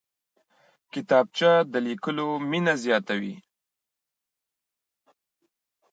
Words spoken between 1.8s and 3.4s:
لیکلو مینه زیاتوي